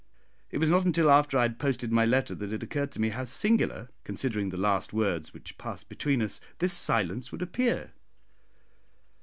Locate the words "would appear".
7.31-7.91